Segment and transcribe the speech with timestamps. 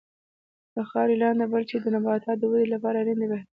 [0.75, 3.49] د خاورې لنده بل چې د نباتاتو د ودې لپاره اړین دی بهتره کړي.